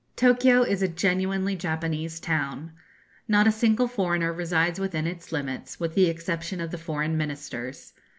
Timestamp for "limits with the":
5.31-6.07